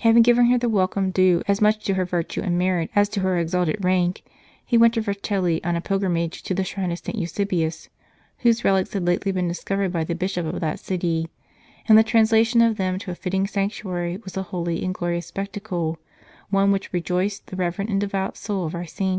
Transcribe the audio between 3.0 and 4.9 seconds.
to her exalted rank, he